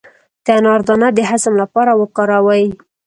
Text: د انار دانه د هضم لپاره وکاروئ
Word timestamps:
د 0.45 0.47
انار 0.57 0.81
دانه 0.87 1.09
د 1.17 1.19
هضم 1.29 1.53
لپاره 1.61 1.91
وکاروئ 2.01 2.65